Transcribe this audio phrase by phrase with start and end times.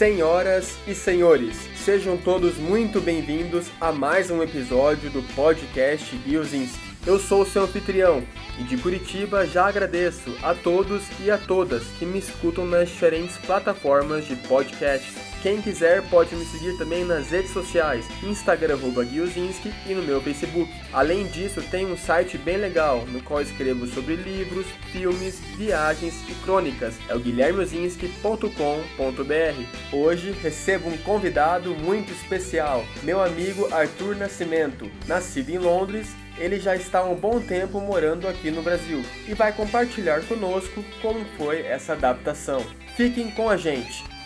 [0.00, 6.89] Senhoras e senhores, sejam todos muito bem-vindos a mais um episódio do podcast Gilzinski.
[7.06, 8.22] Eu sou o seu anfitrião
[8.58, 13.38] e de Curitiba já agradeço a todos e a todas que me escutam nas diferentes
[13.38, 15.14] plataformas de podcasts.
[15.42, 20.70] Quem quiser pode me seguir também nas redes sociais, Instagram Guilzinski e no meu Facebook.
[20.92, 26.34] Além disso, tem um site bem legal no qual escrevo sobre livros, filmes, viagens e
[26.44, 26.96] crônicas.
[27.08, 29.64] É o guilhermeozinski.com.br.
[29.90, 36.74] Hoje recebo um convidado muito especial, meu amigo Arthur Nascimento, nascido em Londres ele já
[36.74, 41.60] está há um bom tempo morando aqui no Brasil e vai compartilhar conosco como foi
[41.60, 42.64] essa adaptação.
[42.96, 44.19] Fiquem com a gente!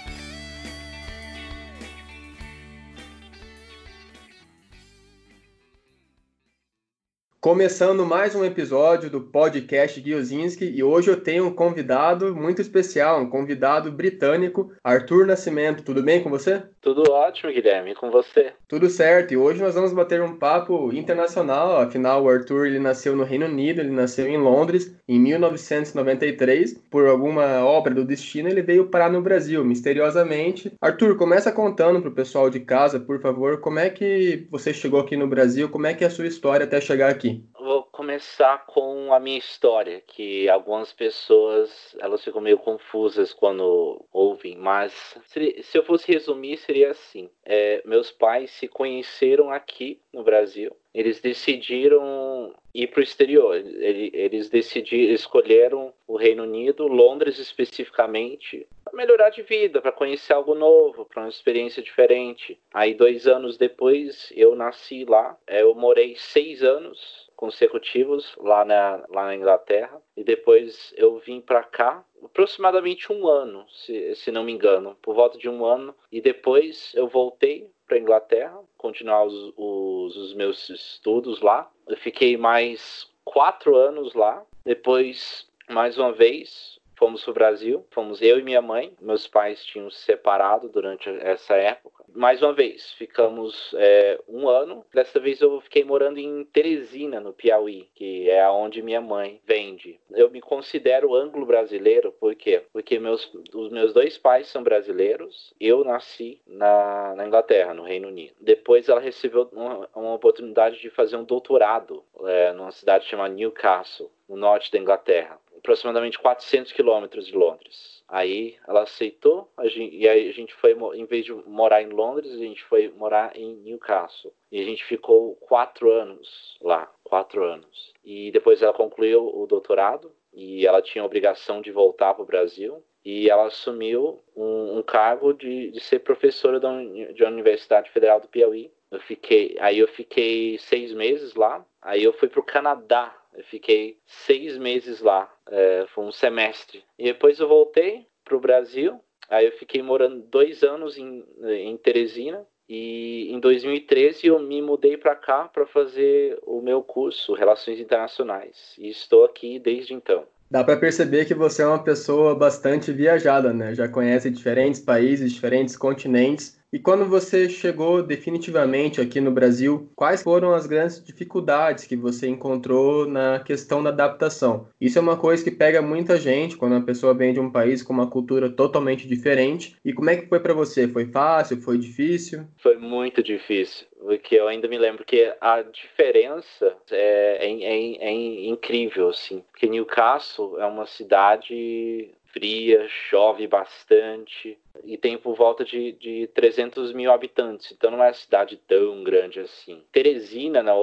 [7.45, 13.21] Começando mais um episódio do podcast Giozinski e hoje eu tenho um convidado muito especial,
[13.21, 15.83] um convidado britânico, Arthur Nascimento.
[15.83, 16.63] Tudo bem com você?
[16.81, 17.91] Tudo ótimo, Guilherme.
[17.91, 18.55] E com você?
[18.67, 19.35] Tudo certo.
[19.35, 21.83] E hoje nós vamos bater um papo internacional.
[21.83, 26.75] Afinal, o Arthur ele nasceu no Reino Unido, ele nasceu em Londres em 1993.
[26.91, 30.73] Por alguma obra do destino, ele veio parar no Brasil, misteriosamente.
[30.81, 35.01] Arthur, começa contando para o pessoal de casa, por favor, como é que você chegou
[35.01, 37.45] aqui no Brasil, como é que é a sua história até chegar aqui?
[37.59, 44.57] Vou começar com a minha história, que algumas pessoas elas ficam meio confusas quando ouvem,
[44.57, 50.23] mas se, se eu fosse resumir seria assim: é, meus pais se conheceram aqui no
[50.23, 58.67] Brasil, eles decidiram ir para o exterior, eles, decidiram, escolheram o Reino Unido, Londres especificamente,
[58.85, 62.59] para melhorar de vida, para conhecer algo novo, para uma experiência diferente.
[62.73, 69.05] Aí dois anos depois eu nasci lá, é, eu morei seis anos consecutivos lá na,
[69.09, 70.01] lá na Inglaterra.
[70.17, 75.15] E depois eu vim para cá, aproximadamente um ano, se, se não me engano, por
[75.15, 75.95] volta de um ano.
[76.11, 81.71] E depois eu voltei para Inglaterra, continuar os, os, os meus estudos lá.
[81.87, 84.45] Eu fiquei mais quatro anos lá.
[84.65, 87.87] Depois, mais uma vez, fomos para o Brasil.
[87.91, 88.95] Fomos eu e minha mãe.
[89.01, 94.85] Meus pais tinham se separado durante essa época mais uma vez, ficamos é, um ano.
[94.93, 99.99] Dessa vez eu fiquei morando em Teresina, no Piauí, que é onde minha mãe vende.
[100.13, 102.63] Eu me considero anglo-brasileiro, por quê?
[102.73, 105.53] Porque meus, os meus dois pais são brasileiros.
[105.61, 108.35] Eu nasci na, na Inglaterra, no Reino Unido.
[108.41, 114.11] Depois ela recebeu uma, uma oportunidade de fazer um doutorado é, numa cidade chamada Newcastle,
[114.29, 118.04] no norte da Inglaterra aproximadamente 400 quilômetros de Londres.
[118.15, 122.33] Aí ela aceitou, gente, e aí a gente foi, em vez de morar em Londres,
[122.33, 124.33] a gente foi morar em Newcastle.
[124.53, 127.93] E a gente ficou quatro anos lá, quatro anos.
[128.05, 132.27] E depois ela concluiu o doutorado e ela tinha a obrigação de voltar para o
[132.27, 132.85] Brasil.
[133.05, 136.71] E ela assumiu um, um cargo de, de ser professora da,
[137.13, 138.71] de uma Universidade Federal do Piauí.
[138.93, 141.67] Eu fiquei, aí eu fiquei seis meses lá.
[141.83, 146.85] Aí eu fui para o Canadá eu fiquei seis meses lá, é, foi um semestre.
[146.99, 151.77] E depois eu voltei para o Brasil, aí eu fiquei morando dois anos em, em
[151.77, 152.47] Teresina.
[152.67, 158.75] E em 2013 eu me mudei para cá para fazer o meu curso Relações Internacionais.
[158.79, 160.25] E estou aqui desde então.
[160.51, 163.75] Dá para perceber que você é uma pessoa bastante viajada, né?
[163.75, 170.25] Já conhece diferentes países, diferentes continentes e quando você chegou definitivamente aqui no Brasil, quais
[170.25, 174.67] foram as grandes dificuldades que você encontrou na questão da adaptação?
[174.81, 177.81] Isso é uma coisa que pega muita gente quando a pessoa vem de um país
[177.81, 179.77] com uma cultura totalmente diferente.
[179.85, 180.89] E como é que foi para você?
[180.89, 181.63] Foi fácil?
[181.63, 182.45] Foi difícil?
[182.59, 188.49] Foi muito difícil, porque eu ainda me lembro que a diferença é, é, é, é
[188.49, 189.45] incrível, assim.
[189.53, 196.93] Porque Newcastle é uma cidade fria, chove bastante e tem por volta de, de 300
[196.93, 199.83] mil habitantes, então não é uma cidade tão grande assim.
[199.93, 200.75] Teresina, na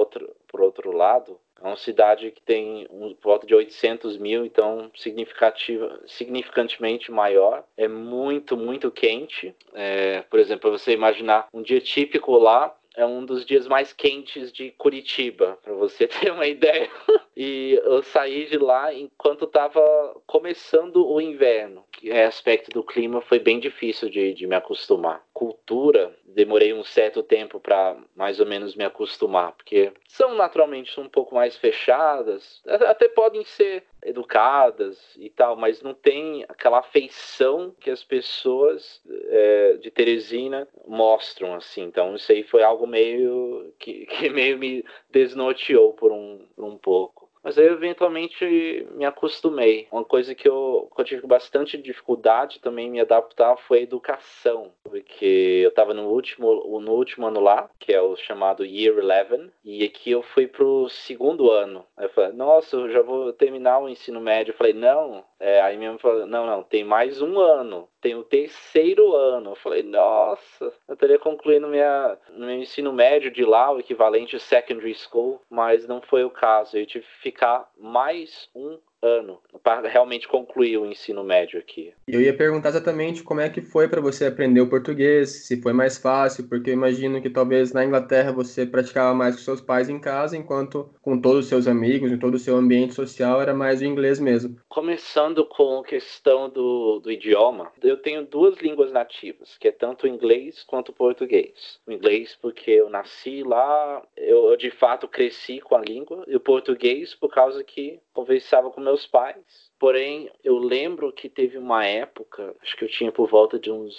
[0.48, 4.90] por outro lado, é uma cidade que tem um, por volta de 800 mil, então
[4.96, 7.62] significativa, significantemente maior.
[7.76, 9.54] É muito, muito quente.
[9.72, 14.52] É, por exemplo, você imaginar um dia típico lá, é um dos dias mais quentes
[14.52, 16.90] de Curitiba, para você ter uma ideia.
[17.36, 19.80] E eu saí de lá enquanto estava
[20.26, 21.84] começando o inverno.
[22.04, 25.24] É aspecto do clima foi bem difícil de, de me acostumar.
[25.32, 31.08] Cultura, demorei um certo tempo para mais ou menos me acostumar, porque são naturalmente um
[31.08, 37.90] pouco mais fechadas, até podem ser educadas e tal, mas não tem aquela afeição que
[37.90, 41.82] as pessoas é, de Teresina mostram assim.
[41.82, 46.76] Então isso aí foi algo meio que, que meio me desnorteou por um, por um
[46.76, 47.21] pouco.
[47.42, 49.88] Mas aí eventualmente me acostumei.
[49.90, 54.72] Uma coisa que eu, que eu tive bastante dificuldade também me adaptar foi a educação,
[54.84, 59.50] porque eu estava no último, no último ano lá, que é o chamado Year 11,
[59.64, 61.84] e aqui eu fui pro segundo ano.
[61.96, 64.52] Aí eu falei, nossa, eu já vou terminar o ensino médio.
[64.52, 65.24] Eu falei, não.
[65.40, 69.52] É, aí minha mãe falou, não, não, tem mais um ano tem o terceiro ano.
[69.52, 74.94] Eu falei, nossa, eu teria concluído minha, meu ensino médio de lá, o equivalente secondary
[74.94, 76.76] school, mas não foi o caso.
[76.76, 81.92] Eu tive que ficar mais um ano para realmente concluir o ensino médio aqui.
[82.06, 85.72] Eu ia perguntar exatamente como é que foi para você aprender o português, se foi
[85.72, 89.88] mais fácil, porque eu imagino que talvez na Inglaterra você praticava mais com seus pais
[89.88, 93.54] em casa, enquanto com todos os seus amigos, em todo o seu ambiente social era
[93.54, 94.56] mais o inglês mesmo.
[94.68, 100.04] Começando com a questão do, do idioma, eu tenho duas línguas nativas, que é tanto
[100.04, 101.80] o inglês quanto o português.
[101.86, 106.34] O inglês porque eu nasci lá, eu, eu de fato cresci com a língua, e
[106.34, 109.72] o português por causa que conversava com meus pais.
[109.78, 113.96] Porém, eu lembro que teve uma época, acho que eu tinha por volta de uns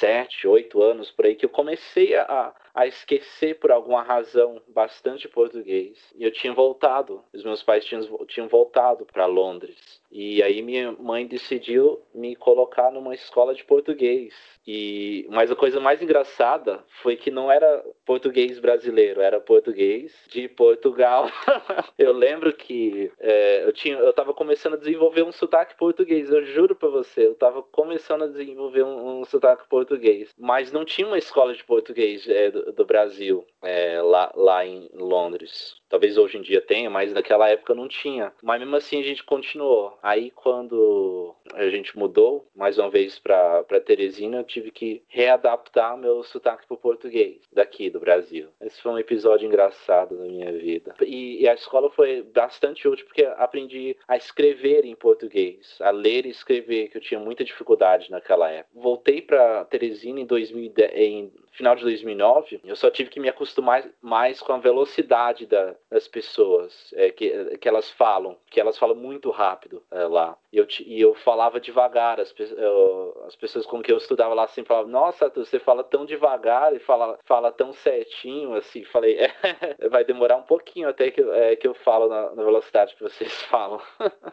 [0.00, 5.28] 7, 8 anos por aí, que eu comecei a, a esquecer por alguma razão bastante
[5.28, 5.98] português.
[6.16, 10.00] E eu tinha voltado, os meus pais tinham, tinham voltado para Londres.
[10.10, 14.34] E aí minha mãe decidiu me colocar numa escola de português.
[14.66, 20.48] E mas a coisa mais engraçada foi que não era português brasileiro, era português de
[20.48, 21.26] Portugal.
[21.98, 26.30] eu lembro que é, eu tinha, eu estava começando a desenvolver um sotaque português.
[26.30, 30.84] Eu juro para você, eu estava começando a desenvolver um, um, sotaque português, mas não
[30.84, 35.74] tinha uma escola de português é, do, Brasil é, lá lá em Londres.
[35.88, 38.32] Talvez hoje em dia tenha, mas naquela época não tinha.
[38.42, 39.98] Mas mesmo assim a gente continuou.
[40.02, 46.22] Aí quando a gente mudou mais uma vez para Teresina, eu tive que readaptar meu
[46.22, 48.48] sotaque para o português daqui do Brasil.
[48.60, 50.94] Esse foi um episódio engraçado da minha vida.
[51.02, 56.26] E, e, a escola foi bastante útil porque aprendi a escrever em português, a ler
[56.26, 58.70] e escrever, que eu tinha muita dificuldade naquela época.
[58.74, 63.84] Voltei para Teresina em 2010, em final de 2009, eu só tive que me acostumar
[64.00, 68.96] mais com a velocidade da, das pessoas é, que, que elas falam, que elas falam
[68.96, 70.36] muito rápido é, lá.
[70.52, 74.46] E eu, e eu falava devagar, as, eu, as pessoas com quem eu estudava lá
[74.48, 78.84] sempre falavam, nossa, você fala tão devagar e fala, fala tão certinho, assim.
[78.84, 79.32] Falei, é,
[79.88, 83.32] vai demorar um pouquinho até que, é, que eu falo na, na velocidade que vocês
[83.50, 83.80] falam.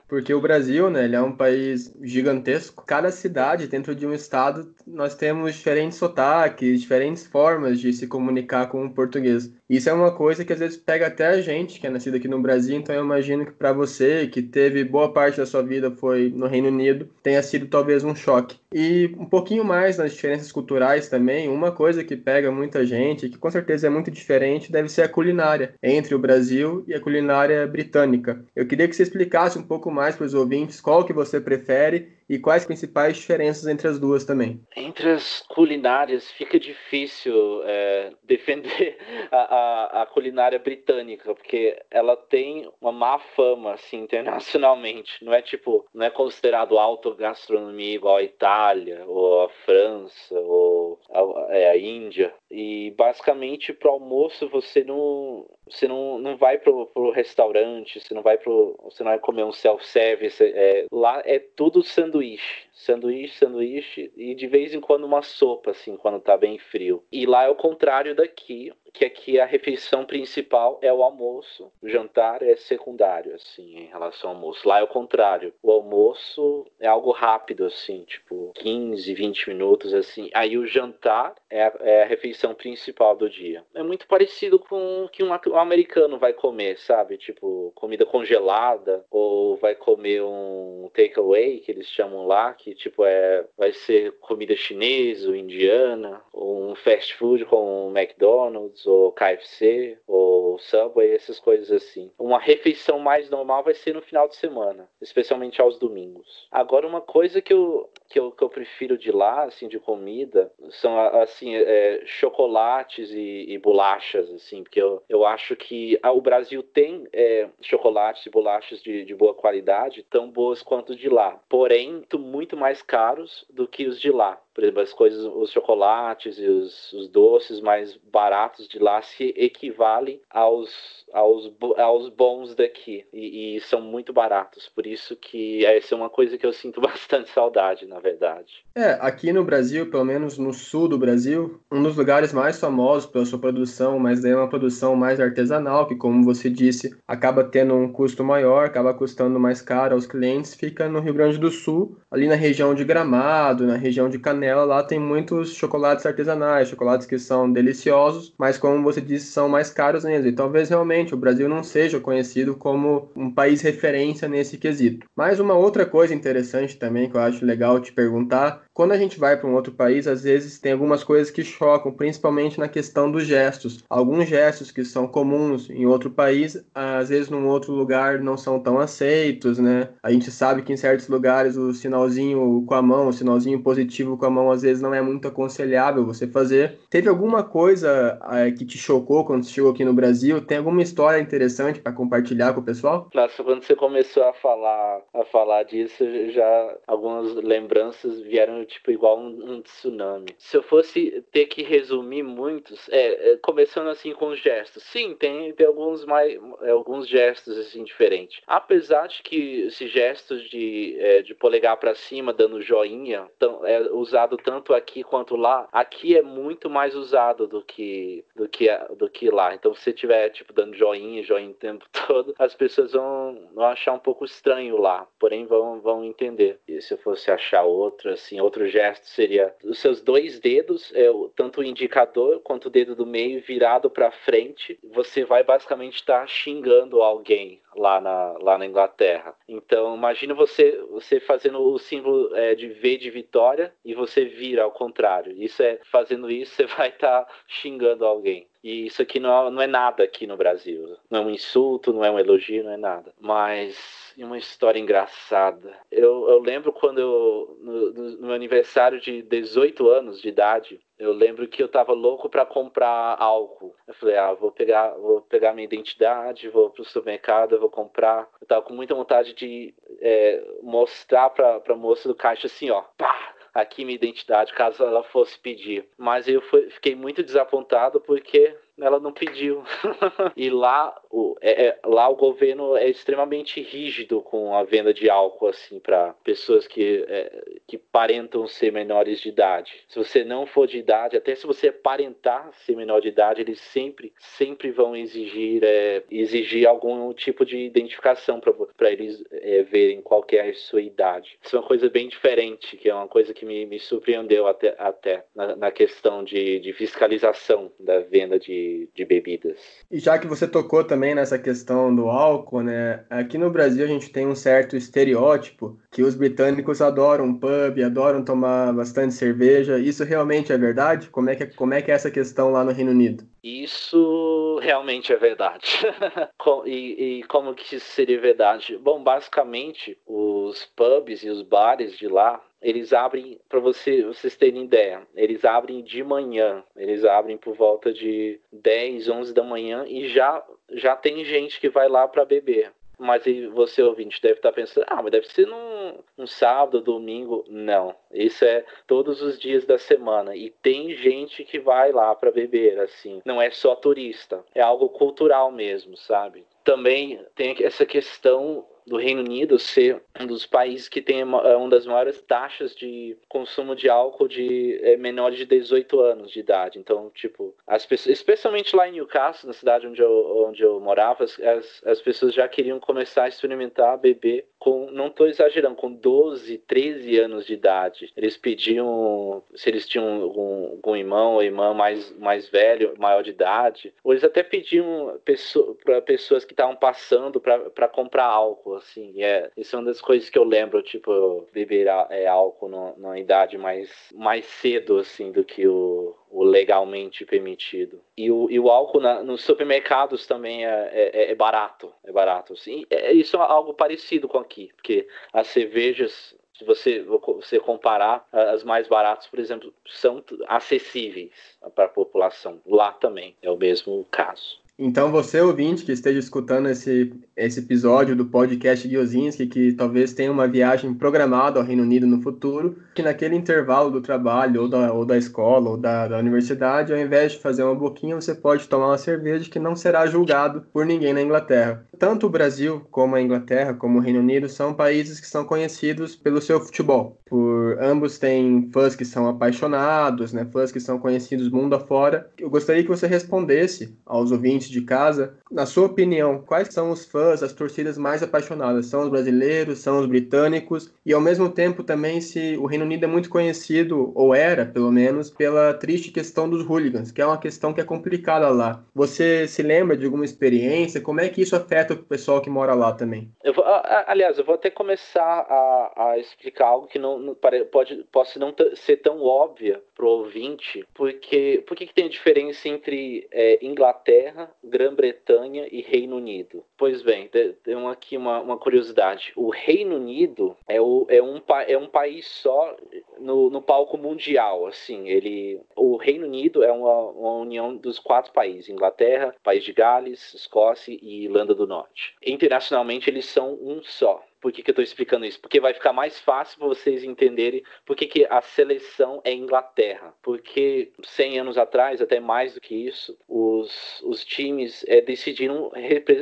[0.08, 2.86] Porque o Brasil, né, ele é um país gigantesco.
[2.86, 8.08] Cada cidade dentro de um estado, nós temos diferentes sotaques, diferentes diferentes formas de se
[8.08, 9.52] comunicar com o português.
[9.70, 12.28] Isso é uma coisa que às vezes pega até a gente, que é nascido aqui
[12.28, 15.92] no Brasil, então eu imagino que para você, que teve boa parte da sua vida
[15.92, 18.58] foi no Reino Unido, tenha sido talvez um choque.
[18.74, 23.38] E um pouquinho mais nas diferenças culturais também, uma coisa que pega muita gente, que
[23.38, 27.66] com certeza é muito diferente, deve ser a culinária entre o Brasil e a culinária
[27.68, 28.44] britânica.
[28.56, 32.19] Eu queria que você explicasse um pouco mais para os ouvintes qual que você prefere
[32.30, 34.62] e quais principais diferenças entre as duas também.
[34.76, 38.98] Entre as culinárias fica difícil é, defender
[39.32, 45.26] a, a, a, culinária britânica, porque ela tem uma má fama assim, internacionalmente.
[45.26, 51.00] Não é tipo, não é considerado alta gastronomia igual a Itália, ou a França, ou
[51.12, 52.34] a, é, a Índia.
[52.52, 58.22] E basicamente para almoço você não você não, não vai pro, pro restaurante, você não
[58.22, 58.78] vai pro.
[58.84, 60.44] Você não vai comer um self-service.
[60.44, 62.69] É, lá é tudo sanduíche.
[62.80, 67.04] Sanduíche, sanduíche e de vez em quando uma sopa, assim, quando tá bem frio.
[67.12, 71.88] E lá é o contrário daqui que aqui a refeição principal é o almoço, o
[71.88, 74.68] jantar é secundário, assim, em relação ao almoço.
[74.68, 75.54] Lá é o contrário.
[75.62, 80.30] O almoço é algo rápido, assim, tipo 15, 20 minutos, assim.
[80.34, 83.64] Aí o jantar é a, é a refeição principal do dia.
[83.74, 87.18] É muito parecido com o que um, americano vai comer, sabe?
[87.18, 93.46] Tipo, comida congelada, ou vai comer um takeaway, que eles chamam lá, que tipo é
[93.58, 99.98] vai ser comida chinesa ou indiana, ou um fast food como um McDonald's ou KFC,
[100.08, 102.12] ou Subway, essas coisas assim.
[102.18, 106.48] Uma refeição mais normal vai ser no final de semana, especialmente aos domingos.
[106.52, 110.52] Agora, uma coisa que eu, que eu, que eu prefiro de lá, assim, de comida,
[110.70, 116.62] são, assim, é, chocolates e, e, bolachas, assim, porque eu, eu acho que o Brasil
[116.62, 121.42] tem é, chocolates e bolachas de, de boa qualidade, tão boas quanto de lá.
[121.50, 124.40] Porém, muito mais caros do que os de lá.
[124.60, 129.34] Por exemplo, as coisas, os chocolates e os, os doces mais baratos de lá se
[129.38, 130.70] equivalem aos,
[131.14, 133.06] aos, aos bons daqui.
[133.14, 134.68] E, e, são muito baratos.
[134.68, 138.66] Por isso que essa é uma coisa que eu sinto bastante saudade, na verdade.
[138.76, 143.10] É, aqui no Brasil, pelo menos no sul do Brasil, um dos lugares mais famosos
[143.10, 147.76] pela sua produção, mas é uma produção mais artesanal, que como você disse, acaba tendo
[147.76, 151.98] um custo maior, acaba custando mais caro aos clientes, fica no Rio Grande do Sul,
[152.12, 156.70] ali na região de Gramado, na região de Canela, ela lá tem muitos chocolates artesanais,
[156.70, 160.28] chocolates que são deliciosos, mas como você disse, são mais caros mesmo.
[160.28, 165.08] E talvez realmente o Brasil não seja conhecido como um país referência nesse quesito.
[165.16, 169.20] Mas uma outra coisa interessante também que eu acho legal te perguntar quando a gente
[169.20, 173.12] vai para um outro país, às vezes tem algumas coisas que chocam, principalmente na questão
[173.12, 173.84] dos gestos.
[173.90, 178.58] Alguns gestos que são comuns em outro país, às vezes num outro lugar não são
[178.58, 179.90] tão aceitos, né?
[180.02, 184.18] A gente sabe que em certos lugares o sinalzinho com a mão, o sinalzinho positivo
[184.18, 186.80] com a mão, às vezes não é muito aconselhável você fazer.
[186.90, 190.40] Teve alguma coisa é, que te chocou quando você chegou aqui no Brasil?
[190.40, 193.10] Tem alguma história interessante para compartilhar com o pessoal?
[193.14, 199.20] Nossa, quando você começou a falar, a falar disso, já algumas lembranças vieram tipo, igual
[199.20, 200.36] um, um, tsunami.
[200.38, 204.84] Se eu fosse ter que resumir muitos, é, é, começando assim com os gestos.
[204.84, 208.42] Sim, tem, tem alguns mais, alguns gestos assim diferentes.
[208.48, 213.82] Apesar de que esses gestos de, é, de polegar para cima, dando joinha, tão, é
[213.92, 215.68] usado tanto aqui quanto lá.
[215.72, 219.54] Aqui é muito mais usado do que do que do que lá.
[219.54, 223.66] Então, se você tiver tipo dando joinha, joinha o tempo todo, as pessoas vão, vão
[223.66, 226.60] achar um pouco estranho lá, porém vão vão entender.
[226.68, 230.92] E se eu fosse achar outro assim, outro outro gesto seria os seus dois dedos,
[230.94, 234.78] é, tanto o indicador quanto o dedo do meio virado para frente.
[234.92, 239.34] Você vai basicamente estar tá xingando alguém lá na, lá na Inglaterra.
[239.48, 244.64] Então, imagina você você fazendo o símbolo é, de V de vitória e você vira
[244.64, 245.32] ao contrário.
[245.42, 248.48] Isso é fazendo isso você vai estar tá xingando alguém.
[248.62, 250.98] E isso aqui não, é, não é nada aqui no Brasil.
[251.10, 253.14] Não é um insulto, não é um elogio, não é nada.
[253.20, 255.78] Mas uma história engraçada.
[255.92, 261.14] Eu, eu lembro quando eu, no, no meu aniversário de 18 anos de idade, eu
[261.14, 263.74] lembro que eu tava louco para comprar álcool.
[263.88, 268.28] Eu falei, ah, vou pegar, vou pegar minha identidade, vou pro supermercado, vou comprar.
[268.42, 272.82] Eu tava com muita vontade de é, mostrar pra, pra moça do caixa assim, ó,
[272.98, 275.88] pá, aqui minha identidade, caso ela fosse pedir.
[275.98, 279.64] Mas eu fui, fiquei muito desapontado porque ela não pediu.
[280.36, 285.10] e lá o, é, é, lá o governo é extremamente rígido com a venda de
[285.10, 289.74] álcool assim para pessoas que, é, que parentam ser menores de idade.
[289.88, 293.60] Se você não for de idade, até se você aparentar ser menor de idade, eles
[293.60, 298.40] sempre sempre vão exigir é, exigir algum tipo de identificação
[298.78, 301.38] para eles é, verem qual é a sua idade.
[301.42, 304.76] Isso é uma coisa bem diferente, que é uma coisa que me, me surpreendeu até,
[304.78, 309.58] até na, na questão de, de fiscalização da venda de de, bebidas.
[309.90, 313.04] E já que você tocou também nessa questão do álcool, né?
[313.10, 318.24] Aqui no Brasil a gente tem um certo estereótipo que os britânicos adoram pub, adoram
[318.24, 319.80] tomar bastante cerveja.
[319.80, 321.10] Isso realmente é verdade?
[321.10, 323.24] Como é que, como é, que é essa questão lá no Reino Unido?
[323.44, 325.80] Isso realmente é verdade.
[326.66, 328.78] e, e, como que isso seria verdade?
[328.78, 334.64] Bom, basicamente, os pubs e os bares de lá, eles abrem, para você, vocês terem
[334.64, 340.08] ideia, eles abrem de manhã, eles abrem por volta de 10, 11 da manhã e
[340.10, 342.72] já, já tem gente que vai lá para beber.
[343.00, 343.24] Mas
[343.54, 347.46] você, ouvinte, deve estar tá pensando, ah, mas deve ser num, num sábado, domingo.
[347.48, 350.36] Não, isso é todos os dias da semana.
[350.36, 353.22] E tem gente que vai lá para beber, assim.
[353.24, 356.46] Não é só turista, é algo cultural mesmo, sabe?
[356.62, 361.70] Também tem essa questão do Reino Unido ser um dos países que tem uma, uma
[361.70, 366.80] das maiores taxas de consumo de álcool de é, menores de 18 anos de idade.
[366.80, 371.24] Então, tipo, as pessoas, especialmente lá em Newcastle, na cidade onde eu, onde eu morava,
[371.24, 376.58] as, as pessoas já queriam começar a experimentar beber com, não estou exagerando, com 12,
[376.60, 378.12] 13 anos de idade.
[378.16, 383.30] Eles pediam se eles tinham algum, algum irmão ou irmã mais, mais velho, maior de
[383.30, 389.22] idade, ou eles até pediam pessoa, para pessoas que estavam passando para comprar álcool assim.
[389.22, 393.20] É, isso é uma das coisas que eu lembro, tipo, beber é, álcool no, numa
[393.20, 398.02] idade mais, mais cedo, assim, do que o, o legalmente permitido.
[398.18, 402.54] E o, e o álcool na, nos supermercados também é, é, é, barato, é barato.
[402.54, 402.86] Assim.
[402.90, 408.66] É, isso é algo parecido com aqui, porque as cervejas se você, você comparar, as
[408.66, 411.32] mais baratas, por exemplo, são acessíveis
[411.74, 412.60] para a população.
[412.66, 414.59] Lá também é o mesmo caso.
[414.82, 420.32] Então, você, ouvinte, que esteja escutando esse, esse episódio do podcast Giozinski, que talvez tenha
[420.32, 424.94] uma viagem programada ao Reino Unido no futuro, que naquele intervalo do trabalho, ou da,
[424.94, 428.70] ou da escola, ou da, da universidade, ao invés de fazer uma boquinha, você pode
[428.70, 431.86] tomar uma cerveja que não será julgado por ninguém na Inglaterra.
[431.98, 436.16] Tanto o Brasil, como a Inglaterra, como o Reino Unido, são países que são conhecidos
[436.16, 437.19] pelo seu futebol.
[437.30, 442.30] Por ambos têm fãs que são apaixonados, né, fãs que são conhecidos mundo afora.
[442.38, 447.06] Eu gostaria que você respondesse aos ouvintes de casa, na sua opinião, quais são os
[447.06, 448.86] fãs, as torcidas mais apaixonadas?
[448.86, 450.92] São os brasileiros, são os britânicos?
[451.06, 454.92] E ao mesmo tempo também se o Reino Unido é muito conhecido, ou era pelo
[454.92, 458.84] menos, pela triste questão dos hooligans, que é uma questão que é complicada lá.
[458.94, 461.02] Você se lembra de alguma experiência?
[461.02, 463.32] Como é que isso afeta o pessoal que mora lá também?
[463.44, 463.64] Eu vou,
[464.08, 468.54] aliás, eu vou até começar a, a explicar algo que não, não pode, possa não
[468.76, 475.68] ser tão óbvia para o ouvinte, porque por que tem diferença entre é, Inglaterra Grã-Bretanha
[475.72, 476.64] e Reino Unido.
[476.78, 479.32] Pois bem, tem aqui uma, uma curiosidade.
[479.36, 482.76] O Reino Unido é, o, é, um, é um país só
[483.18, 484.68] no, no palco mundial.
[484.68, 489.74] Assim, ele, o Reino Unido é uma, uma união dos quatro países: Inglaterra, País de
[489.74, 492.16] Gales, Escócia e Irlanda do Norte.
[492.26, 494.24] Internacionalmente, eles são um só.
[494.42, 495.40] Por que, que eu estou explicando isso?
[495.40, 500.14] Porque vai ficar mais fácil para vocês entenderem por que, que a seleção é Inglaterra.
[500.22, 505.72] Porque 100 anos atrás, até mais do que isso, os, os times é, decidiram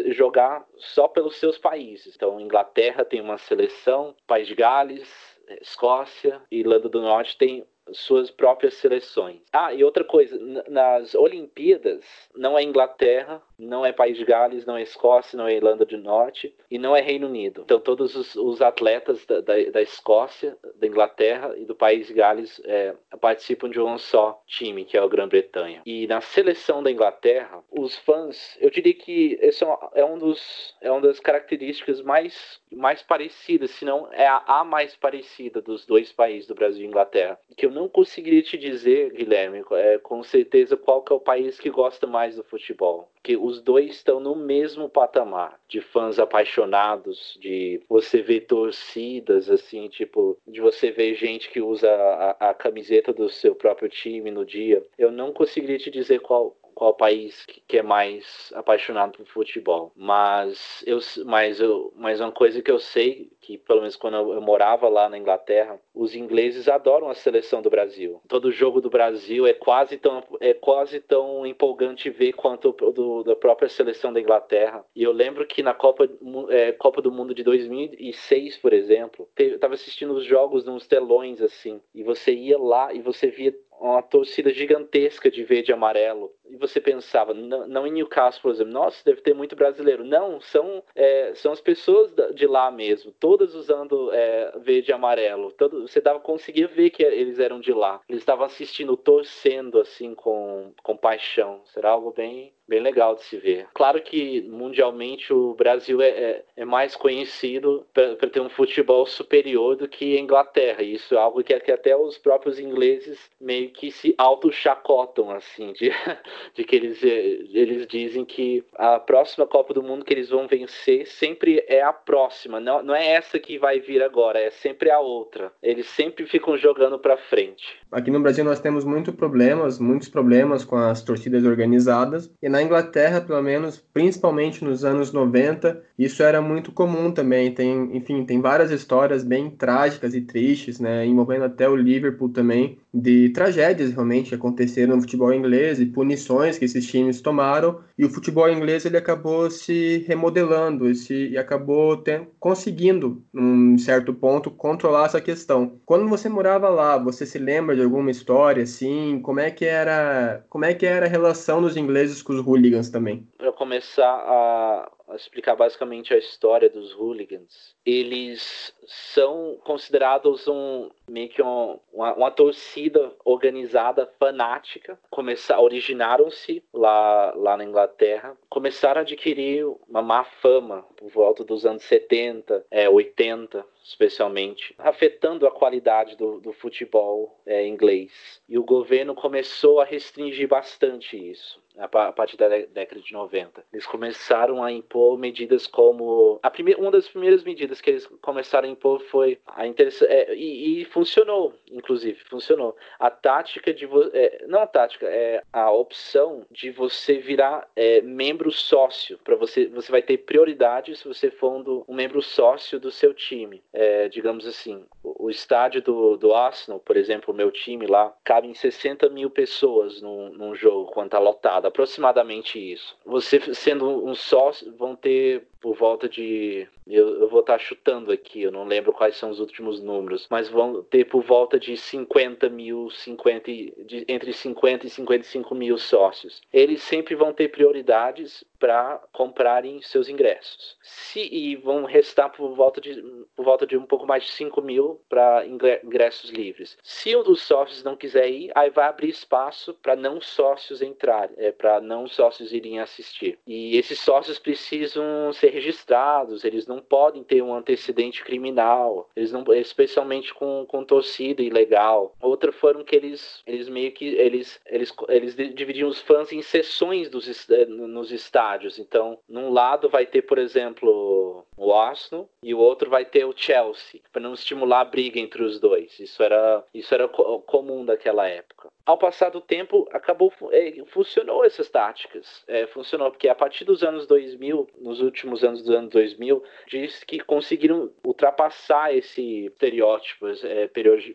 [0.07, 2.15] jogar só pelos seus países.
[2.15, 8.75] Então, Inglaterra tem uma seleção, País de Gales, Escócia Irlanda do Norte tem suas próprias
[8.75, 9.41] seleções.
[9.51, 12.03] Ah, e outra coisa, nas Olimpíadas
[12.35, 15.97] não é Inglaterra, não é País de Gales, não é Escócia, não é Irlanda do
[15.97, 17.61] Norte e não é Reino Unido.
[17.65, 22.13] Então todos os, os atletas da, da, da, Escócia, da Inglaterra e do País de
[22.13, 25.81] Gales é, participam de um só time, que é o Grã-Bretanha.
[25.85, 30.91] E na seleção da Inglaterra, os fãs, eu diria que esse é um dos é
[30.91, 36.11] uma das características mais mais parecidas, se não é a, a mais parecida dos dois
[36.11, 40.75] países, do Brasil e Inglaterra, que eu não conseguiria te dizer, Guilherme, é, com certeza
[40.75, 44.33] qual que é o país que gosta mais do futebol que os dois estão no
[44.33, 51.49] mesmo patamar de fãs apaixonados, de você ver torcidas, assim, tipo, de você ver gente
[51.49, 54.81] que usa a, a camiseta do seu próprio time no dia.
[54.97, 59.91] Eu não conseguiria te dizer qual, qual país que é mais apaixonado por futebol.
[59.95, 64.39] Mas eu, mas eu, mas uma coisa que eu sei que pelo menos quando eu,
[64.39, 68.21] morava lá na Inglaterra, os ingleses adoram a seleção do Brasil.
[68.27, 73.35] Todo jogo do Brasil é quase tão é quase tão empolgante ver quanto do, da
[73.35, 74.85] própria seleção da Inglaterra.
[74.95, 76.07] E eu lembro que na Copa
[76.49, 81.41] é, Copa do Mundo de 2006, por exemplo, eu estava assistindo os jogos nos telões
[81.41, 86.31] assim, e você ia lá e você via uma torcida gigantesca de verde e amarelo.
[86.49, 90.03] E você pensava, não, não em Newcastle, por exemplo, nossa, deve ter muito brasileiro.
[90.03, 95.51] Não, são, é, são as pessoas de lá mesmo, todas usando é, verde e amarelo.
[95.51, 98.01] Todo, você dava, conseguia ver que eles eram de lá.
[98.07, 101.61] Eles estavam assistindo, torcendo assim com, com paixão.
[101.65, 103.67] Será algo bem, bem legal de se ver.
[103.73, 109.75] Claro que mundialmente o Brasil é, é, é mais conhecido para ter um futebol superior
[109.75, 110.83] do que a Inglaterra.
[110.83, 115.89] Isso é algo que, que até os próprios ingleses meio que se auto-chacotam, assim, de,
[116.53, 121.05] de que eles, eles dizem que a próxima Copa do Mundo que eles vão vencer
[121.07, 122.59] sempre é a próxima.
[122.59, 125.51] Não, não é essa que vai vir agora, é sempre a outra.
[125.61, 127.79] Eles sempre ficam jogando para frente.
[127.91, 132.29] Aqui no Brasil nós temos muitos problemas, muitos problemas com as torcidas organizadas.
[132.41, 137.53] E na Inglaterra, pelo menos, principalmente nos anos 90, isso era muito comum também.
[137.53, 142.77] Tem, enfim, tem várias histórias bem trágicas e tristes, né, envolvendo até o Liverpool também,
[142.93, 147.79] de tragédias realmente que aconteceram no futebol inglês e punições que esses times tomaram.
[147.97, 154.13] E o futebol inglês ele acabou se remodelando esse, e acabou ter, conseguindo, num certo
[154.13, 155.79] ponto, controlar essa questão.
[155.85, 159.21] Quando você morava lá, você se lembra de alguma história assim?
[159.21, 162.89] Como é que era, como é que era a relação dos ingleses com os hooligans
[162.89, 163.27] também?
[163.37, 167.75] Para começar a explicar basicamente a história dos hooligans.
[167.85, 174.99] Eles são considerados um meio que um, uma, uma, torcida organizada fanática.
[175.09, 181.65] Começar, originaram-se lá, lá na Inglaterra, começaram a adquirir uma má fama por volta dos
[181.65, 188.41] anos 70, é, 80, especialmente, afetando a qualidade do, do futebol é, inglês.
[188.47, 191.61] E o governo começou a restringir bastante isso.
[191.77, 193.63] A partir da década de 90.
[193.71, 196.39] Eles começaram a impor medidas como.
[196.41, 200.05] A primeira, uma das primeiras medidas que eles começaram a impor foi a interessa...
[200.05, 202.75] É, e, e, funcionou, inclusive, funcionou.
[202.99, 203.87] A tática de.
[204.13, 209.19] É, não a tática, é a opção de você virar é, membro sócio.
[209.23, 213.13] para você, você vai ter prioridade se você for um, um membro sócio do seu
[213.13, 213.63] time.
[213.71, 218.13] É, digamos assim, o, o estádio do, do Arsenal, por exemplo, o meu time lá,
[218.23, 222.97] cabe em 60 mil pessoas num, num jogo quando tá lotado, aproximadamente isso.
[223.05, 226.67] Você sendo um sócio, vão ter por volta de.
[226.85, 230.25] Eu, eu vou estar tá chutando aqui, eu não lembro quais são os últimos números,
[230.29, 235.77] mas vão ter por volta de 50 mil, 50, de, entre 50 e 55 mil
[235.77, 236.41] sócios.
[236.51, 240.77] Eles sempre vão ter prioridades para comprarem seus ingressos.
[240.81, 243.01] Se, e vão restar por volta de,
[243.35, 246.77] por volta de um pouco mais de 5 mil para ingressos livres.
[246.81, 251.35] Se um dos sócios não quiser ir, aí vai abrir espaço para não sócios entrarem,
[251.37, 253.37] é, para não sócios irem assistir.
[253.45, 259.43] E esses sócios precisam ser registrados, eles não podem ter um antecedente criminal, eles não,
[259.53, 262.13] especialmente com, com torcida ilegal.
[262.21, 267.09] Outra foram que eles, eles meio que eles, eles, eles dividiam os fãs em seções
[267.09, 268.79] dos, eh, nos estádios.
[268.79, 273.33] Então, num lado vai ter, por exemplo, o Arsenal e o outro vai ter o
[273.35, 275.99] Chelsea, para não estimular a briga entre os dois.
[275.99, 281.69] Isso era, isso era comum daquela época ao passar do tempo, acabou é, funcionou essas
[281.69, 282.45] táticas.
[282.47, 287.03] É, funcionou porque a partir dos anos 2000, nos últimos anos dos anos 2000, diz
[287.03, 290.67] que conseguiram ultrapassar esse estereótipo é,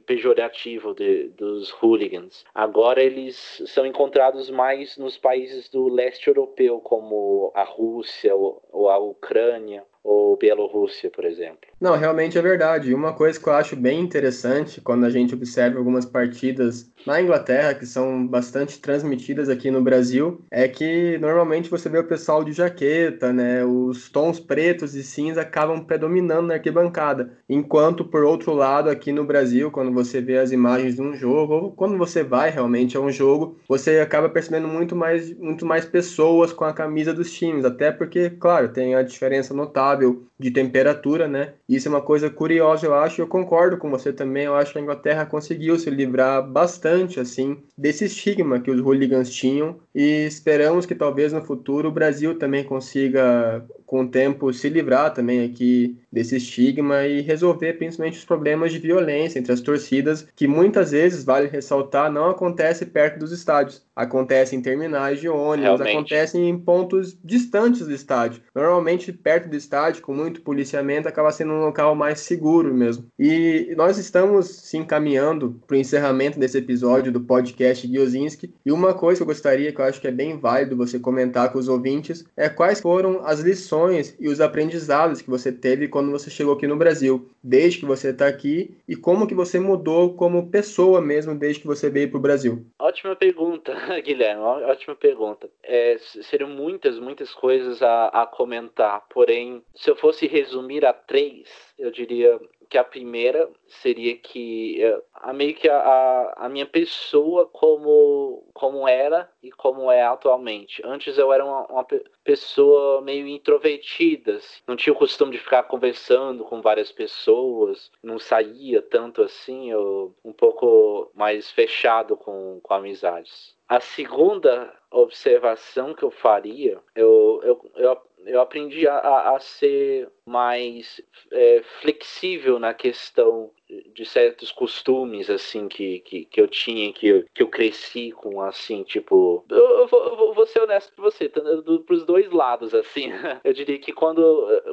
[0.07, 2.45] pejorativo de, dos hooligans.
[2.55, 8.91] Agora eles são encontrados mais nos países do leste europeu, como a Rússia ou, ou
[8.91, 11.71] a Ucrânia ou Bielorrússia, por exemplo.
[11.81, 12.95] Não, realmente é verdade.
[12.95, 17.75] Uma coisa que eu acho bem interessante quando a gente observa algumas partidas na Inglaterra,
[17.75, 22.53] que são bastante transmitidas aqui no Brasil, é que normalmente você vê o pessoal de
[22.53, 23.65] jaqueta, né?
[23.65, 27.39] Os tons pretos e cinza acabam predominando na arquibancada.
[27.49, 31.55] Enquanto, por outro lado, aqui no Brasil, quando você vê as imagens de um jogo,
[31.55, 35.85] ou quando você vai realmente a um jogo, você acaba percebendo muito mais, muito mais
[35.85, 37.65] pessoas com a camisa dos times.
[37.65, 39.92] Até porque, claro, tem a diferença notável
[40.39, 41.55] de temperatura, né?
[41.75, 44.79] Isso é uma coisa curiosa, eu acho, eu concordo com você também, eu acho que
[44.79, 50.85] a Inglaterra conseguiu se livrar bastante, assim, desse estigma que os hooligans tinham e esperamos
[50.85, 55.99] que talvez no futuro o Brasil também consiga com o tempo se livrar também aqui
[56.11, 61.25] desse estigma e resolver principalmente os problemas de violência entre as torcidas, que muitas vezes,
[61.25, 63.83] vale ressaltar, não acontece perto dos estádios.
[63.95, 65.91] Acontece em terminais de ônibus, Realmente.
[65.91, 68.43] acontece em pontos distantes do estádio.
[68.55, 73.07] Normalmente perto do estádio, com muito policiamento, acaba sendo um local mais seguro mesmo.
[73.19, 78.53] E nós estamos se encaminhando para o encerramento desse episódio do podcast Giozinski.
[78.65, 81.53] E uma coisa que eu gostaria, que eu acho que é bem válido você comentar
[81.53, 86.11] com os ouvintes, é quais foram as lições e os aprendizados que você teve quando
[86.11, 90.15] você chegou aqui no Brasil, desde que você está aqui e como que você mudou
[90.15, 92.65] como pessoa mesmo desde que você veio para o Brasil?
[92.79, 95.49] Ótima pergunta, Guilherme, ótima pergunta.
[95.63, 101.49] É, seriam muitas, muitas coisas a, a comentar, porém, se eu fosse resumir a três,
[101.79, 102.39] eu diria
[102.69, 108.89] que a primeira seria que é, a meio que a, a minha pessoa como como
[108.89, 110.81] era e como é atualmente.
[110.85, 111.87] Antes eu era uma, uma
[112.25, 118.19] pessoa meio introvertida, assim, não tinha o costume de ficar conversando com várias pessoas, não
[118.19, 123.55] saía tanto assim, eu um pouco mais fechado com, com amizades.
[123.69, 127.91] A segunda observação que eu faria, eu, eu, eu
[128.27, 133.51] eu aprendi a, a ser mais é, flexível na questão
[133.95, 138.41] de certos costumes assim que, que, que eu tinha que eu, que eu cresci com
[138.41, 139.45] assim tipo
[139.83, 143.11] eu, vou, vou, ser honesto com você do, pros dois lados assim
[143.43, 144.23] eu diria que quando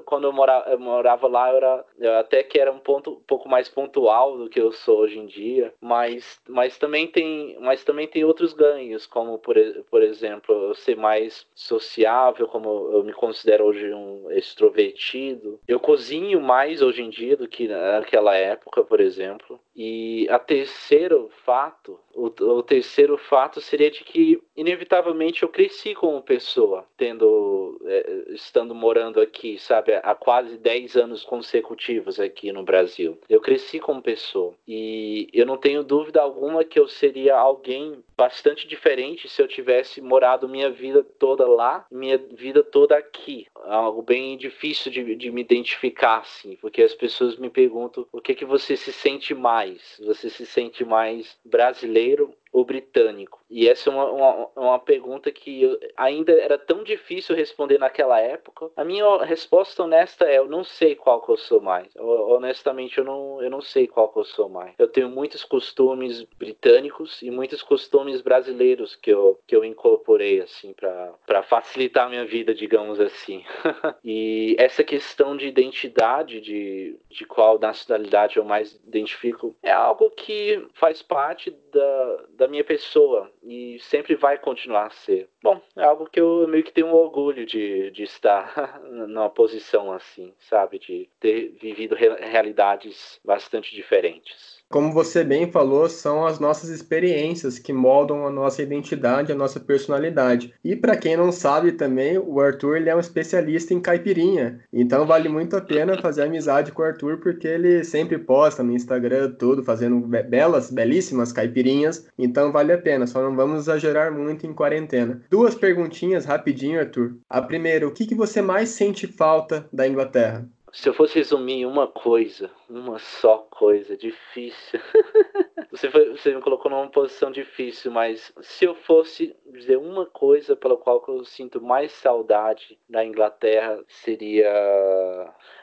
[0.06, 3.22] quando eu morava, eu morava lá eu era eu até que era um ponto um
[3.22, 7.84] pouco mais pontual do que eu sou hoje em dia mas mas também tem mas
[7.84, 9.56] também tem outros ganhos como por,
[9.89, 16.41] por exemplo eu ser mais sociável como eu me considero hoje um extrovertido eu cozinho
[16.41, 19.60] mais hoje em dia do que naquela época por exemplo.
[19.76, 26.22] E a terceiro fato, o, o, terceiro fato seria de que inevitavelmente eu cresci como
[26.22, 33.17] pessoa, tendo é, estando morando aqui, sabe, há quase 10 anos consecutivos aqui no Brasil.
[33.30, 38.67] Eu cresci como pessoa e eu não tenho dúvida alguma que eu seria alguém bastante
[38.67, 43.48] diferente se eu tivesse morado minha vida toda lá, minha vida toda aqui.
[43.65, 48.34] Algo bem difícil de, de me identificar, assim, porque as pessoas me perguntam o que
[48.34, 50.00] que você se sente mais?
[50.06, 53.40] Você se sente mais brasileiro ou britânico?
[53.50, 58.20] E essa é uma, uma, uma pergunta que eu, ainda era tão difícil responder naquela
[58.20, 58.70] época.
[58.76, 61.88] A minha resposta honesta é: eu não sei qual que eu sou mais.
[61.98, 64.74] Honestamente, eu não, eu não sei qual que eu sou mais.
[64.78, 70.74] Eu tenho muitos costumes britânicos e muitos costumes brasileiros que eu, que eu incorporei, assim,
[70.74, 73.44] para facilitar a minha vida, digamos assim.
[74.04, 80.64] e essa questão de identidade, de, de qual nacionalidade eu mais identifico, é algo que
[80.74, 85.30] faz parte da, da minha pessoa e sempre vai continuar a ser.
[85.43, 90.34] Bom, é algo que eu meio que tenho orgulho de, de estar numa posição assim,
[90.39, 90.80] sabe?
[90.80, 94.59] De ter vivido realidades bastante diferentes.
[94.71, 99.60] Como você bem falou, são as nossas experiências que moldam a nossa identidade, a nossa
[99.60, 100.53] personalidade.
[100.63, 104.60] E para quem não sabe também, o Arthur ele é um especialista em caipirinha.
[104.71, 108.71] Então vale muito a pena fazer amizade com o Arthur porque ele sempre posta no
[108.71, 112.08] Instagram tudo fazendo belas, belíssimas caipirinhas.
[112.15, 115.19] Então vale a pena, só não vamos exagerar muito em quarentena.
[115.32, 117.15] Duas perguntinhas rapidinho, Arthur.
[117.27, 120.47] A primeira, o que, que você mais sente falta da Inglaterra?
[120.71, 124.79] Se eu fosse resumir uma coisa, uma só coisa, difícil.
[125.71, 130.55] você, foi, você me colocou numa posição difícil, mas se eu fosse dizer uma coisa
[130.55, 134.49] pela qual eu sinto mais saudade da Inglaterra, seria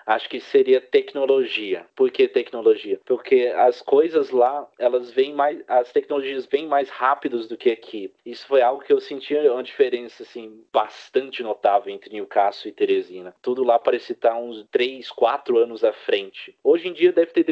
[0.06, 1.84] acho que seria tecnologia.
[1.96, 3.00] Por que tecnologia?
[3.04, 8.12] Porque as coisas lá, elas vêm mais, as tecnologias vêm mais rápidos do que aqui.
[8.24, 13.34] Isso foi algo que eu senti uma diferença assim bastante notável entre Newcastle e Teresina.
[13.42, 16.56] Tudo lá parecia estar uns 3, 4 anos à frente.
[16.62, 17.44] Hoje em dia deve ter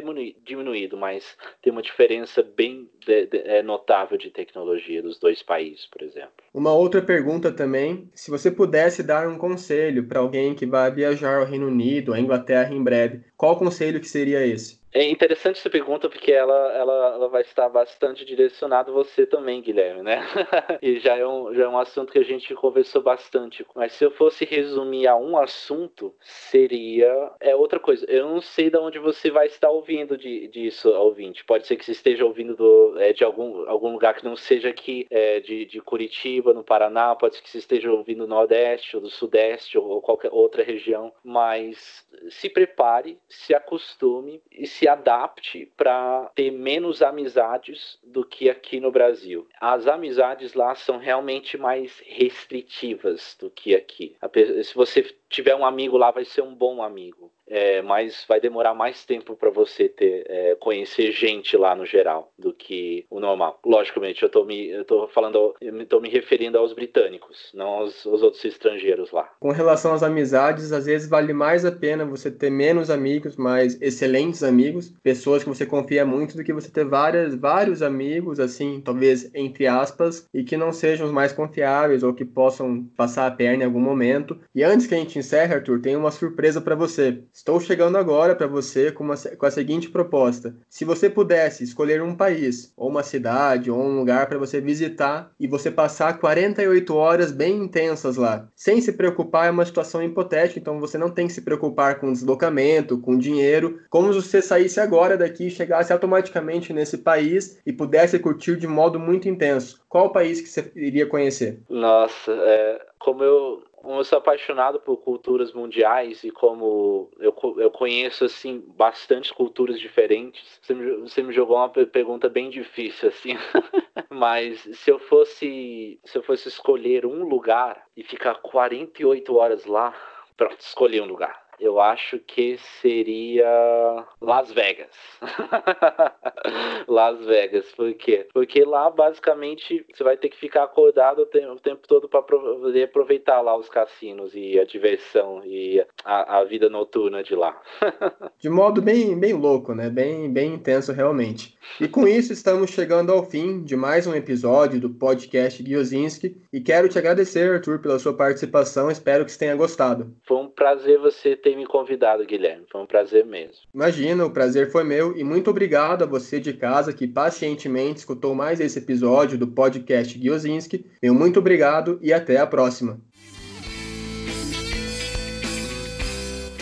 [0.45, 5.87] diminuído, mas tem uma diferença bem de, de, é, notável de tecnologia dos dois países,
[5.87, 6.33] por exemplo.
[6.53, 11.39] Uma outra pergunta também, se você pudesse dar um conselho para alguém que vai viajar
[11.39, 14.83] ao Reino Unido, à Inglaterra em breve, qual conselho que seria esse?
[14.97, 19.61] É interessante essa pergunta porque ela, ela, ela vai estar bastante direcionada a você também,
[19.61, 20.23] Guilherme, né?
[20.81, 23.67] e já é, um, já é um assunto que a gente conversou bastante.
[23.75, 28.07] Mas se eu fosse resumir a um assunto, seria é outra coisa.
[28.09, 31.45] Eu não sei de onde você vai estar ouvindo de, disso, ouvinte.
[31.45, 34.69] Pode ser que você esteja ouvindo do, é, de algum, algum lugar que não seja
[34.69, 37.17] aqui é, de, de Curitiba, no Paraná.
[37.17, 41.13] Pode ser que você esteja ouvindo do Nordeste ou do Sudeste ou qualquer outra região.
[41.25, 48.51] Mas se prepare, se acostume e se se adapte para ter menos amizades do que
[48.51, 49.49] aqui no Brasil.
[49.59, 54.15] As amizades lá são realmente mais restritivas do que aqui.
[54.63, 58.75] Se você tiver um amigo lá, vai ser um bom amigo é, mas vai demorar
[58.75, 63.61] mais tempo para você ter é, conhecer gente lá no geral do que o normal.
[63.65, 68.05] Logicamente, eu tô me, eu tô falando, eu tô me referindo aos britânicos, não aos,
[68.05, 69.31] aos, outros estrangeiros lá.
[69.39, 73.81] Com relação às amizades, às vezes vale mais a pena você ter menos amigos, mas
[73.81, 78.83] excelentes amigos, pessoas que você confia muito, do que você ter várias, vários amigos, assim,
[78.85, 83.31] talvez entre aspas, e que não sejam os mais confiáveis ou que possam passar a
[83.31, 84.41] perna em algum momento.
[84.53, 87.23] E antes que a gente encerre, Arthur, tem uma surpresa para você.
[87.45, 92.01] Estou chegando agora para você com, uma, com a seguinte proposta: se você pudesse escolher
[92.01, 96.97] um país, ou uma cidade, ou um lugar para você visitar e você passar 48
[96.97, 101.27] horas bem intensas lá, sem se preocupar, é uma situação hipotética, então você não tem
[101.27, 106.73] que se preocupar com deslocamento, com dinheiro, como se você saísse agora daqui, chegasse automaticamente
[106.73, 109.85] nesse país e pudesse curtir de modo muito intenso.
[109.87, 111.61] Qual país que você iria conhecer?
[111.69, 118.25] Nossa, é, como eu eu sou apaixonado por culturas mundiais e como eu, eu conheço
[118.25, 123.37] assim bastante culturas diferentes, você me, você me jogou uma pergunta bem difícil assim.
[124.11, 129.95] Mas se eu fosse se eu fosse escolher um lugar e ficar 48 horas lá,
[130.37, 134.91] pronto, escolhi um lugar eu acho que seria Las Vegas.
[136.89, 138.27] Las Vegas, por quê?
[138.33, 142.23] Porque lá basicamente você vai ter que ficar acordado o tempo, o tempo todo para
[142.23, 147.61] poder aproveitar lá os cassinos e a diversão e a, a vida noturna de lá.
[148.39, 149.89] de modo bem, bem louco, né?
[149.89, 151.57] Bem, bem intenso realmente.
[151.81, 156.61] E com isso estamos chegando ao fim de mais um episódio do podcast Giozinski e
[156.61, 158.91] quero te agradecer, Arthur, pela sua participação.
[158.91, 160.15] Espero que você tenha gostado.
[160.27, 162.65] Foi um prazer você ter me convidado, Guilherme.
[162.73, 163.55] Foi um prazer mesmo.
[163.75, 168.35] Imagina, o prazer foi meu e muito obrigado a você de casa que pacientemente escutou
[168.35, 170.87] mais esse episódio do podcast Giozinski.
[171.03, 172.99] Meu muito obrigado e até a próxima.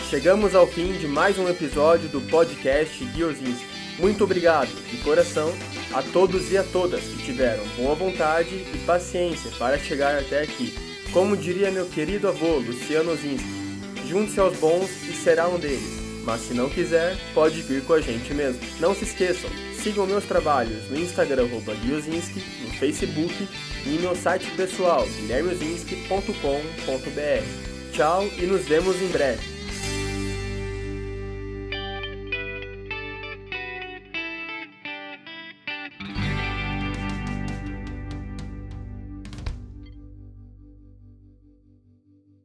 [0.09, 3.65] Chegamos ao fim de mais um episódio do podcast Giozinski.
[3.97, 5.49] Muito obrigado, de coração,
[5.93, 10.73] a todos e a todas que tiveram boa vontade e paciência para chegar até aqui.
[11.13, 13.62] Como diria meu querido avô Luciano Zinski,
[14.07, 16.01] junte-se aos bons e será um deles.
[16.25, 18.61] mas se não quiser, pode vir com a gente mesmo.
[18.79, 19.49] Não se esqueçam,
[19.81, 21.47] sigam meus trabalhos no Instagram
[21.81, 23.47] Guilzinski, no Facebook
[23.85, 27.91] e em meu site pessoal guilhermeozinski.com.br.
[27.91, 29.52] Tchau e nos vemos em breve.